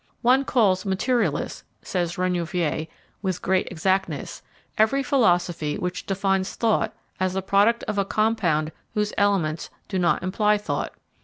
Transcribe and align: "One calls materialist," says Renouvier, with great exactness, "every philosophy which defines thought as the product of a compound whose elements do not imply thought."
"One 0.23 0.45
calls 0.45 0.83
materialist," 0.83 1.63
says 1.83 2.17
Renouvier, 2.17 2.87
with 3.21 3.43
great 3.43 3.67
exactness, 3.69 4.41
"every 4.75 5.03
philosophy 5.03 5.77
which 5.77 6.07
defines 6.07 6.55
thought 6.55 6.91
as 7.19 7.33
the 7.33 7.43
product 7.43 7.83
of 7.83 7.99
a 7.99 8.05
compound 8.05 8.71
whose 8.95 9.13
elements 9.15 9.69
do 9.87 9.99
not 9.99 10.23
imply 10.23 10.57
thought." 10.57 10.93